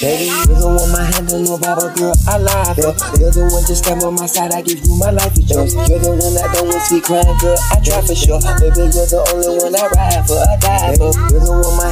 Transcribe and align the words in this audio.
Baby, 0.00 0.30
you're 0.30 0.54
the 0.54 0.68
one 0.70 0.92
my 0.92 1.02
hand 1.02 1.32
on 1.32 1.44
no 1.44 1.58
Bible, 1.58 1.90
girl, 1.98 2.14
I 2.28 2.38
lie 2.38 2.74
for. 2.78 2.94
You're 3.18 3.34
the 3.34 3.48
one 3.50 3.64
just 3.66 3.84
stand 3.84 4.02
on 4.02 4.14
my 4.14 4.26
side, 4.26 4.52
I 4.52 4.62
give 4.62 4.80
you 4.86 4.94
my 4.96 5.10
life, 5.10 5.34
it's 5.36 5.50
yours. 5.50 5.74
You're 5.74 5.98
the 5.98 6.14
one 6.14 6.36
I 6.38 6.46
don't 6.54 6.70
want 6.70 6.78
to 6.78 6.86
see 6.86 7.00
crying, 7.00 7.26
girl, 7.42 7.58
I 7.72 7.80
try 7.82 8.00
for 8.06 8.14
sure. 8.14 8.38
Baby, 8.62 8.86
you're 8.94 9.08
the 9.10 9.20
only 9.34 9.50
one 9.58 9.74
I 9.74 9.90
ride 9.90 10.22
for, 10.30 10.38
I 10.38 10.56
die 10.62 10.94
for. 10.94 11.10
You're 11.32 11.42
the 11.42 11.52
one 11.52 11.76
my 11.76 11.85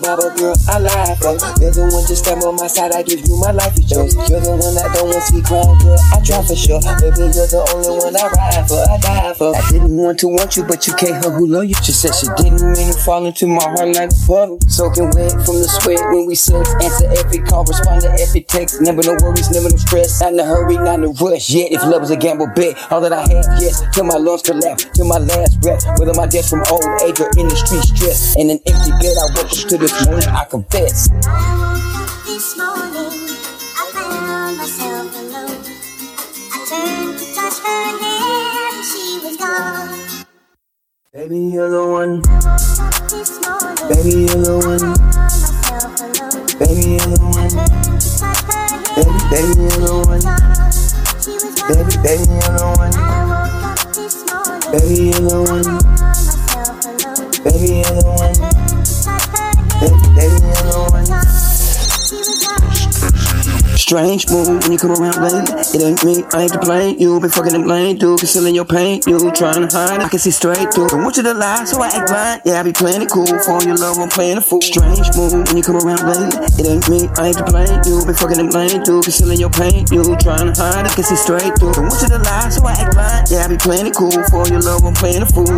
Bible, 0.00 0.30
girl, 0.36 0.56
I 0.68 0.78
lie 0.78 1.16
for. 1.20 1.36
You're 1.60 1.72
the 1.72 1.90
one 1.92 2.04
just 2.06 2.24
stand 2.24 2.42
on 2.44 2.56
my 2.56 2.66
side, 2.66 2.92
I 2.92 3.02
give 3.02 3.26
you 3.26 3.36
my 3.36 3.50
life, 3.52 3.76
it's 3.76 3.90
yours. 3.90 4.14
You're 4.30 4.40
the 4.40 4.56
one 4.56 4.76
I 4.78 4.86
don't 4.94 5.10
want 5.10 5.20
to 5.20 5.26
see 5.26 5.42
crying, 5.42 5.76
girl, 5.80 5.98
I 6.12 6.20
try 6.22 6.40
for 6.44 6.56
sure. 6.56 6.80
Baby, 7.00 7.32
you're 7.34 7.50
the 7.50 7.60
only 7.72 7.92
one 7.92 8.14
I 8.16 8.26
ride 8.30 8.64
for, 8.68 8.82
I 8.86 8.96
die 8.98 9.34
for. 9.34 9.56
I 9.56 9.62
didn't 9.70 9.96
want 9.96 10.18
to 10.20 10.28
want 10.28 10.56
you, 10.56 10.64
but 10.64 10.86
you 10.86 10.94
can't 10.94 11.18
hug 11.24 11.34
who 11.34 11.46
love 11.46 11.66
you. 11.66 11.76
She 11.82 11.92
said 11.92 12.14
she 12.14 12.28
didn't 12.38 12.62
mean 12.62 12.92
to 12.92 12.98
fall 13.02 13.24
into 13.26 13.46
my 13.46 13.62
heart 13.62 13.92
like 13.92 14.10
a 14.10 14.18
puddle. 14.26 14.58
Soaking 14.68 15.10
wet 15.12 15.32
from 15.44 15.60
the 15.60 15.68
sweat 15.68 16.00
when 16.12 16.26
we 16.26 16.34
sex. 16.34 16.68
Answer 16.80 17.08
every 17.18 17.40
call, 17.42 17.64
respond 17.64 18.02
to 18.02 18.10
every 18.20 18.42
text. 18.42 18.80
Never 18.80 19.02
no 19.02 19.16
worries, 19.20 19.50
never 19.50 19.68
no 19.68 19.76
stress. 19.76 20.20
Not 20.20 20.32
in 20.32 20.40
a 20.40 20.44
hurry, 20.44 20.76
not 20.76 21.02
in 21.02 21.10
a 21.10 21.12
rush. 21.12 21.50
Yet 21.50 21.72
if 21.72 21.82
love 21.84 22.02
is 22.02 22.10
a 22.10 22.16
gamble, 22.16 22.48
bet 22.54 22.76
all 22.90 23.00
that 23.00 23.12
I 23.12 23.22
have, 23.26 23.46
yes. 23.60 23.82
Till 23.92 24.04
my 24.04 24.16
lungs 24.16 24.42
collapse, 24.42 24.86
till 24.94 25.06
my 25.06 25.18
last 25.18 25.60
breath. 25.60 25.84
Whether 25.98 26.14
my 26.14 26.26
death 26.26 26.48
from 26.48 26.62
old 26.70 26.84
age 27.02 27.20
or 27.20 27.30
in 27.36 27.48
the 27.48 27.56
street 27.56 27.84
stress. 27.84 28.36
In 28.36 28.50
an 28.50 28.60
empty 28.66 28.90
bed, 29.02 29.16
I 29.18 29.26
woke 29.34 29.50
up 29.50 29.68
to 29.68 29.78
this 29.82 30.06
morning, 30.06 30.28
I 30.28 30.44
confess. 30.44 31.08
This 32.24 32.56
morning, 32.56 33.10
I 33.74 33.90
found 33.90 34.56
myself 34.56 35.10
alone. 35.18 35.58
I 36.54 36.62
turned 36.70 37.18
to 37.18 37.26
touch 37.34 37.58
her 37.66 37.90
and 37.90 38.84
she 38.86 39.18
was 39.26 39.36
gone. 39.42 39.90
Baby, 41.12 41.50
you're 41.50 41.68
the 41.68 41.82
one. 41.82 42.22
Baby, 43.90 44.22
you're 44.22 44.46
the 44.46 44.54
one. 44.62 44.94
Baby, 46.62 46.94
you're 46.94 47.10
the 47.10 47.26
one. 47.34 47.50
Baby, 48.94 49.18
baby, 49.34 49.66
you're 49.66 49.82
the 49.82 49.98
one. 50.06 50.22
Baby, 51.66 51.94
baby, 52.06 52.30
you're 52.30 52.54
the 52.54 52.70
one. 52.78 52.94
Baby, 54.70 55.10
you're 55.10 55.26
the 55.26 55.42
one. 55.42 55.66
Baby, 57.42 57.82
you're 57.82 57.98
the 57.98 58.06
one. 58.06 58.41
Strange 63.92 64.24
mood 64.30 64.48
when 64.48 64.72
you 64.72 64.78
come 64.78 64.96
around 64.96 65.20
late. 65.20 65.52
It 65.76 65.84
ain't 65.84 66.00
me, 66.00 66.24
I 66.32 66.48
ain't 66.48 66.52
to 66.56 66.58
blame. 66.64 66.96
You 66.96 67.20
been 67.20 67.28
fucking 67.28 67.52
them 67.52 67.68
lame, 67.68 67.98
dude. 67.98 68.20
Concealing 68.20 68.54
your 68.54 68.64
pain, 68.64 69.02
you 69.06 69.20
trying 69.32 69.68
to 69.68 69.68
hide. 69.68 70.00
it. 70.00 70.06
I 70.06 70.08
can 70.08 70.18
see 70.18 70.30
straight 70.30 70.72
through. 70.72 70.88
Don't 70.88 71.04
want 71.04 71.18
you 71.18 71.22
to 71.24 71.34
lie, 71.34 71.64
so 71.64 71.76
I 71.82 71.88
act 71.88 72.08
blind. 72.08 72.40
Yeah, 72.46 72.60
I 72.60 72.62
be 72.62 72.72
playing 72.72 73.02
it 73.02 73.10
cool. 73.10 73.28
For 73.28 73.60
your 73.60 73.76
love, 73.76 73.98
I'm 73.98 74.08
playing 74.08 74.38
a 74.38 74.40
fool. 74.40 74.62
Strange 74.62 75.12
mood 75.14 75.36
when 75.46 75.58
you 75.58 75.62
come 75.62 75.76
around 75.76 76.08
late. 76.08 76.32
It 76.56 76.64
ain't 76.72 76.88
me, 76.88 77.04
I 77.20 77.36
ain't 77.36 77.36
to 77.36 77.44
blame. 77.44 77.84
You 77.84 78.00
been 78.00 78.16
fucking 78.16 78.40
them 78.40 78.48
lame, 78.48 78.80
dude. 78.82 79.04
Concealing 79.04 79.38
your 79.38 79.50
pain, 79.50 79.84
you 79.92 80.16
trying 80.16 80.48
to 80.48 80.56
hide. 80.56 80.88
it. 80.88 80.90
I 80.90 80.94
can 80.96 81.04
see 81.04 81.16
straight 81.16 81.52
through. 81.60 81.76
Don't 81.76 81.92
want 81.92 82.00
you 82.00 82.08
to 82.16 82.18
lie, 82.24 82.48
so 82.48 82.64
I 82.64 82.72
act 82.72 82.96
blind. 82.96 83.28
Yeah, 83.28 83.44
I 83.44 83.48
be 83.48 83.58
playing 83.58 83.88
it 83.88 83.94
cool. 83.94 84.16
For 84.32 84.48
your 84.48 84.64
love, 84.64 84.88
I'm 84.88 84.94
playing 84.96 85.20
a 85.20 85.28
fool. 85.28 85.52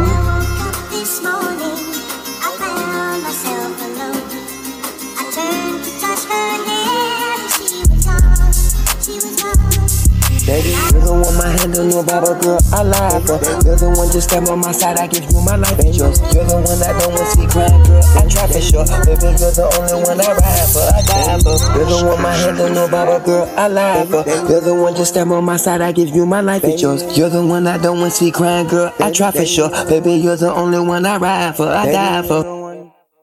Baby, 10.45 10.77
you're 10.93 11.01
the 11.01 11.09
one 11.09 11.37
my 11.41 11.49
hand 11.49 11.73
on 11.81 11.89
your 11.89 12.05
Bible, 12.05 12.37
girl, 12.37 12.61
I 12.69 12.83
lie 12.85 13.17
for. 13.25 13.41
You're 13.65 13.81
the 13.81 13.89
one 13.97 14.13
just 14.13 14.29
stand 14.29 14.47
on 14.49 14.61
my 14.61 14.73
side, 14.73 14.99
I 14.99 15.07
give 15.07 15.25
you 15.33 15.41
my 15.41 15.57
life 15.57 15.79
and 15.81 15.97
yours. 15.97 16.21
You're 16.37 16.45
the 16.45 16.61
one 16.61 16.81
I 16.85 16.93
don't 17.01 17.17
want 17.17 17.25
to 17.25 17.33
see 17.33 17.47
crying, 17.49 17.81
girl, 17.89 18.05
I 18.13 18.29
try 18.29 18.45
for 18.53 18.61
sure. 18.61 18.85
Baby, 19.09 19.33
you're 19.41 19.57
the 19.57 19.65
only 19.73 20.05
one 20.05 20.21
I 20.21 20.37
ride 20.37 20.69
for, 20.69 20.85
I 20.85 21.01
die 21.01 21.41
for. 21.41 21.57
You're 21.73 21.89
the 21.89 21.99
one 22.05 22.21
my 22.21 22.37
hand 22.37 22.61
on 22.61 22.75
your 22.77 22.91
Bible, 22.93 23.25
girl, 23.25 23.49
I 23.57 23.69
lie 23.69 24.05
for. 24.05 24.21
You're 24.53 24.61
the 24.61 24.75
one 24.77 24.95
just 24.95 25.17
stand 25.17 25.33
on 25.33 25.45
my 25.45 25.57
side, 25.57 25.81
I 25.81 25.93
give 25.93 26.11
you 26.11 26.27
my 26.27 26.43
life 26.43 26.65
and 26.65 26.79
yours. 26.79 27.01
You're 27.17 27.31
the 27.31 27.41
one 27.41 27.67
I 27.67 27.79
don't 27.79 28.01
want 28.01 28.13
to 28.13 28.19
see 28.19 28.31
crying, 28.31 28.69
girl, 28.69 28.93
I 29.01 29.11
try 29.13 29.31
for 29.31 29.47
sure. 29.47 29.71
Baby, 29.89 30.13
you're 30.13 30.37
the 30.37 30.53
only 30.53 30.79
one 30.79 31.07
I 31.07 31.17
ride 31.17 31.57
for, 31.57 31.69
I 31.69 31.91
die 31.91 32.23
for. 32.29 32.54